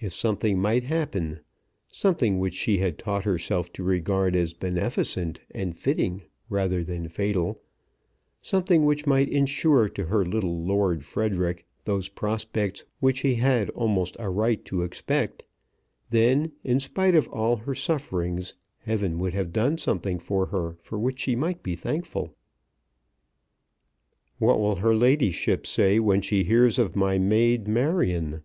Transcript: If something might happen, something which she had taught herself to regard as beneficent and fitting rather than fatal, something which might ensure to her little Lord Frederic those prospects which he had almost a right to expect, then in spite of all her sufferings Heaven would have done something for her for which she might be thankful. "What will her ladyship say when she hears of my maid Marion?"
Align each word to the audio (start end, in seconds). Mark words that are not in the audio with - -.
If 0.00 0.12
something 0.14 0.58
might 0.58 0.82
happen, 0.82 1.38
something 1.92 2.40
which 2.40 2.54
she 2.54 2.78
had 2.78 2.98
taught 2.98 3.22
herself 3.22 3.72
to 3.74 3.84
regard 3.84 4.34
as 4.34 4.52
beneficent 4.52 5.38
and 5.52 5.76
fitting 5.76 6.22
rather 6.50 6.82
than 6.82 7.06
fatal, 7.06 7.56
something 8.42 8.84
which 8.84 9.06
might 9.06 9.28
ensure 9.28 9.88
to 9.90 10.06
her 10.06 10.24
little 10.26 10.64
Lord 10.66 11.04
Frederic 11.04 11.64
those 11.84 12.08
prospects 12.08 12.82
which 12.98 13.20
he 13.20 13.36
had 13.36 13.70
almost 13.70 14.16
a 14.18 14.28
right 14.28 14.64
to 14.64 14.82
expect, 14.82 15.44
then 16.10 16.50
in 16.64 16.80
spite 16.80 17.14
of 17.14 17.28
all 17.28 17.58
her 17.58 17.76
sufferings 17.76 18.54
Heaven 18.78 19.20
would 19.20 19.34
have 19.34 19.52
done 19.52 19.78
something 19.78 20.18
for 20.18 20.46
her 20.46 20.74
for 20.80 20.98
which 20.98 21.20
she 21.20 21.36
might 21.36 21.62
be 21.62 21.76
thankful. 21.76 22.34
"What 24.40 24.58
will 24.58 24.74
her 24.82 24.96
ladyship 24.96 25.64
say 25.64 26.00
when 26.00 26.22
she 26.22 26.42
hears 26.42 26.76
of 26.80 26.96
my 26.96 27.20
maid 27.20 27.68
Marion?" 27.68 28.36